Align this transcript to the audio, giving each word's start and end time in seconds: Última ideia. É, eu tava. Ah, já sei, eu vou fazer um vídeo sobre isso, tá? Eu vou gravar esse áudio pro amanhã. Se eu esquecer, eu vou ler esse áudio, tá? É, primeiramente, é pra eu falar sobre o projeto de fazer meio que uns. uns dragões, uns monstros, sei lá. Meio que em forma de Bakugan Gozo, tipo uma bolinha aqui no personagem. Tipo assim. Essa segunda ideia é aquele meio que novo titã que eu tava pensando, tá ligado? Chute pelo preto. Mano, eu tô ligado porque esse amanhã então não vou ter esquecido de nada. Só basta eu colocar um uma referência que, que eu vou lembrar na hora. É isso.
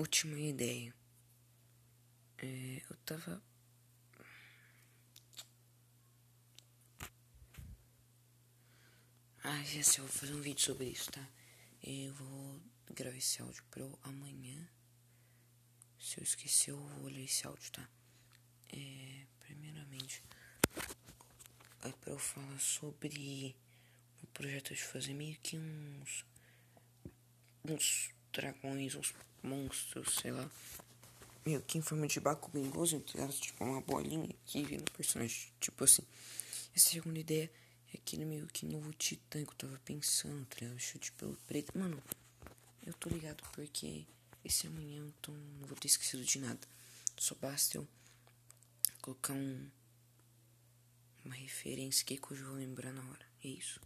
Última 0.00 0.40
ideia. 0.40 0.94
É, 2.38 2.82
eu 2.88 2.96
tava. 3.04 3.42
Ah, 9.44 9.62
já 9.62 9.82
sei, 9.82 10.00
eu 10.00 10.06
vou 10.06 10.08
fazer 10.08 10.32
um 10.32 10.40
vídeo 10.40 10.62
sobre 10.62 10.86
isso, 10.86 11.12
tá? 11.12 11.28
Eu 11.82 12.14
vou 12.14 12.62
gravar 12.94 13.18
esse 13.18 13.42
áudio 13.42 13.62
pro 13.70 13.98
amanhã. 14.02 14.66
Se 15.98 16.18
eu 16.18 16.24
esquecer, 16.24 16.70
eu 16.70 16.78
vou 16.78 17.10
ler 17.10 17.24
esse 17.24 17.46
áudio, 17.46 17.70
tá? 17.70 17.86
É, 18.72 19.26
primeiramente, 19.40 20.24
é 21.82 21.92
pra 21.92 22.12
eu 22.14 22.18
falar 22.18 22.58
sobre 22.58 23.54
o 24.22 24.26
projeto 24.28 24.74
de 24.74 24.82
fazer 24.82 25.12
meio 25.12 25.36
que 25.40 25.58
uns. 25.58 26.24
uns 27.66 28.18
dragões, 28.32 28.94
uns 28.94 29.14
monstros, 29.42 30.16
sei 30.16 30.32
lá. 30.32 30.50
Meio 31.44 31.62
que 31.62 31.78
em 31.78 31.82
forma 31.82 32.06
de 32.06 32.20
Bakugan 32.20 32.68
Gozo, 32.70 33.00
tipo 33.40 33.64
uma 33.64 33.80
bolinha 33.80 34.28
aqui 34.44 34.76
no 34.76 34.84
personagem. 34.92 35.48
Tipo 35.60 35.84
assim. 35.84 36.02
Essa 36.74 36.90
segunda 36.90 37.18
ideia 37.18 37.50
é 37.92 37.96
aquele 37.96 38.24
meio 38.24 38.46
que 38.46 38.64
novo 38.64 38.92
titã 38.92 39.44
que 39.44 39.50
eu 39.50 39.56
tava 39.56 39.80
pensando, 39.84 40.44
tá 40.46 40.56
ligado? 40.60 40.78
Chute 40.78 41.12
pelo 41.12 41.36
preto. 41.48 41.76
Mano, 41.76 42.00
eu 42.86 42.92
tô 42.94 43.08
ligado 43.08 43.42
porque 43.52 44.04
esse 44.44 44.66
amanhã 44.66 45.04
então 45.18 45.34
não 45.34 45.66
vou 45.66 45.76
ter 45.76 45.88
esquecido 45.88 46.24
de 46.24 46.38
nada. 46.38 46.60
Só 47.18 47.34
basta 47.34 47.78
eu 47.78 47.86
colocar 49.00 49.32
um 49.32 49.68
uma 51.24 51.34
referência 51.34 52.04
que, 52.04 52.16
que 52.16 52.32
eu 52.32 52.36
vou 52.46 52.56
lembrar 52.56 52.92
na 52.92 53.02
hora. 53.02 53.26
É 53.44 53.48
isso. 53.48 53.78